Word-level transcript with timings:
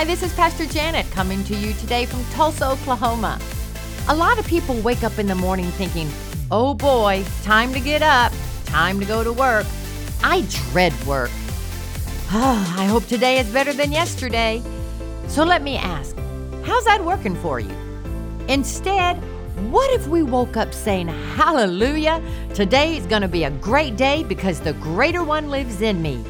Hi, 0.00 0.04
this 0.04 0.22
is 0.22 0.32
Pastor 0.32 0.64
Janet 0.64 1.04
coming 1.10 1.44
to 1.44 1.54
you 1.54 1.74
today 1.74 2.06
from 2.06 2.24
Tulsa, 2.32 2.70
Oklahoma. 2.70 3.38
A 4.08 4.16
lot 4.16 4.38
of 4.38 4.46
people 4.46 4.74
wake 4.80 5.04
up 5.04 5.18
in 5.18 5.26
the 5.26 5.34
morning 5.34 5.66
thinking, 5.72 6.08
oh 6.50 6.72
boy, 6.72 7.22
time 7.42 7.70
to 7.74 7.80
get 7.80 8.00
up, 8.00 8.32
time 8.64 8.98
to 8.98 9.04
go 9.04 9.22
to 9.22 9.30
work. 9.30 9.66
I 10.24 10.46
dread 10.48 10.94
work. 11.04 11.30
Oh, 12.32 12.74
I 12.78 12.86
hope 12.86 13.08
today 13.08 13.40
is 13.40 13.52
better 13.52 13.74
than 13.74 13.92
yesterday. 13.92 14.62
So 15.28 15.44
let 15.44 15.60
me 15.60 15.76
ask, 15.76 16.16
how's 16.64 16.84
that 16.86 17.04
working 17.04 17.36
for 17.36 17.60
you? 17.60 17.76
Instead, 18.48 19.18
what 19.70 19.92
if 19.92 20.06
we 20.06 20.22
woke 20.22 20.56
up 20.56 20.72
saying, 20.72 21.08
Hallelujah, 21.08 22.22
today 22.54 22.96
is 22.96 23.04
going 23.04 23.20
to 23.20 23.28
be 23.28 23.44
a 23.44 23.50
great 23.50 23.98
day 23.98 24.24
because 24.24 24.60
the 24.60 24.72
greater 24.72 25.22
one 25.22 25.50
lives 25.50 25.82
in 25.82 26.00
me? 26.00 26.24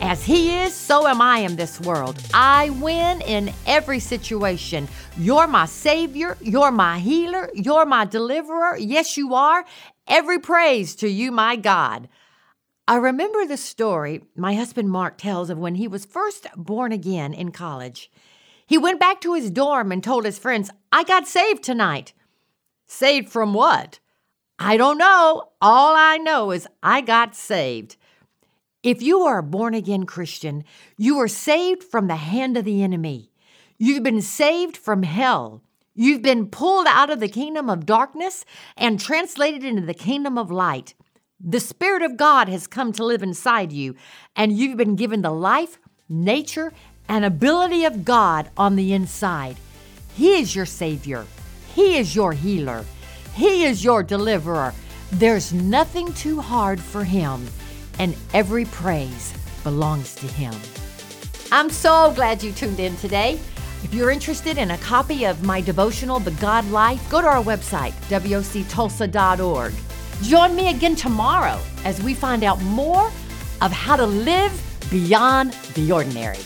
As 0.00 0.24
He 0.24 0.56
is, 0.56 0.74
so 0.74 1.06
am 1.06 1.20
I 1.20 1.38
in 1.38 1.56
this 1.56 1.80
world. 1.80 2.18
I 2.34 2.70
win 2.70 3.20
in 3.22 3.52
every 3.66 4.00
situation. 4.00 4.88
You're 5.16 5.46
my 5.46 5.66
Savior. 5.66 6.36
You're 6.40 6.70
my 6.70 6.98
healer. 6.98 7.50
You're 7.54 7.86
my 7.86 8.04
deliverer. 8.04 8.76
Yes, 8.76 9.16
you 9.16 9.34
are. 9.34 9.64
Every 10.06 10.38
praise 10.38 10.94
to 10.96 11.08
you, 11.08 11.32
my 11.32 11.56
God. 11.56 12.08
I 12.86 12.96
remember 12.96 13.46
the 13.46 13.56
story 13.56 14.22
my 14.36 14.54
husband 14.54 14.90
Mark 14.90 15.16
tells 15.16 15.48
of 15.48 15.58
when 15.58 15.76
he 15.76 15.88
was 15.88 16.04
first 16.04 16.46
born 16.54 16.92
again 16.92 17.32
in 17.32 17.50
college. 17.50 18.10
He 18.66 18.76
went 18.76 19.00
back 19.00 19.20
to 19.22 19.34
his 19.34 19.50
dorm 19.50 19.90
and 19.90 20.04
told 20.04 20.26
his 20.26 20.38
friends, 20.38 20.70
I 20.92 21.04
got 21.04 21.26
saved 21.26 21.62
tonight. 21.62 22.12
Saved 22.86 23.30
from 23.30 23.54
what? 23.54 24.00
I 24.58 24.76
don't 24.76 24.98
know. 24.98 25.50
All 25.62 25.94
I 25.96 26.18
know 26.18 26.50
is 26.50 26.68
I 26.82 27.00
got 27.00 27.34
saved. 27.34 27.96
If 28.84 29.00
you 29.00 29.22
are 29.22 29.38
a 29.38 29.42
born 29.42 29.72
again 29.72 30.04
Christian, 30.04 30.62
you 30.98 31.18
are 31.18 31.26
saved 31.26 31.82
from 31.82 32.06
the 32.06 32.16
hand 32.16 32.58
of 32.58 32.66
the 32.66 32.82
enemy. 32.82 33.30
You've 33.78 34.02
been 34.02 34.20
saved 34.20 34.76
from 34.76 35.04
hell. 35.04 35.62
You've 35.94 36.20
been 36.20 36.48
pulled 36.48 36.86
out 36.86 37.08
of 37.08 37.18
the 37.18 37.28
kingdom 37.28 37.70
of 37.70 37.86
darkness 37.86 38.44
and 38.76 39.00
translated 39.00 39.64
into 39.64 39.80
the 39.80 39.94
kingdom 39.94 40.36
of 40.36 40.50
light. 40.50 40.92
The 41.40 41.60
Spirit 41.60 42.02
of 42.02 42.18
God 42.18 42.50
has 42.50 42.66
come 42.66 42.92
to 42.92 43.04
live 43.06 43.22
inside 43.22 43.72
you, 43.72 43.94
and 44.36 44.52
you've 44.52 44.76
been 44.76 44.96
given 44.96 45.22
the 45.22 45.30
life, 45.30 45.78
nature, 46.06 46.70
and 47.08 47.24
ability 47.24 47.86
of 47.86 48.04
God 48.04 48.50
on 48.54 48.76
the 48.76 48.92
inside. 48.92 49.56
He 50.14 50.38
is 50.38 50.54
your 50.54 50.66
Savior, 50.66 51.24
He 51.74 51.96
is 51.96 52.14
your 52.14 52.34
healer, 52.34 52.84
He 53.32 53.64
is 53.64 53.82
your 53.82 54.02
deliverer. 54.02 54.74
There's 55.10 55.54
nothing 55.54 56.12
too 56.12 56.42
hard 56.42 56.80
for 56.80 57.04
Him 57.04 57.46
and 57.98 58.16
every 58.32 58.64
praise 58.64 59.32
belongs 59.62 60.14
to 60.16 60.26
Him. 60.26 60.54
I'm 61.52 61.70
so 61.70 62.12
glad 62.14 62.42
you 62.42 62.52
tuned 62.52 62.80
in 62.80 62.96
today. 62.96 63.38
If 63.82 63.92
you're 63.92 64.10
interested 64.10 64.56
in 64.58 64.70
a 64.70 64.78
copy 64.78 65.24
of 65.24 65.44
my 65.44 65.60
devotional, 65.60 66.18
The 66.18 66.30
God 66.32 66.68
Life, 66.70 67.08
go 67.10 67.20
to 67.20 67.26
our 67.26 67.42
website, 67.42 67.92
woctulsa.org. 68.08 69.72
Join 70.22 70.56
me 70.56 70.70
again 70.70 70.96
tomorrow 70.96 71.60
as 71.84 72.02
we 72.02 72.14
find 72.14 72.44
out 72.44 72.60
more 72.62 73.10
of 73.60 73.72
how 73.72 73.96
to 73.96 74.06
live 74.06 74.52
beyond 74.90 75.52
the 75.74 75.92
ordinary. 75.92 76.38